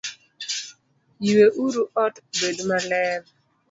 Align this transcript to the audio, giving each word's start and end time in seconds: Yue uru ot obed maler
Yue 1.27 1.45
uru 1.63 1.81
ot 2.03 2.15
obed 2.31 2.57
maler 2.67 3.21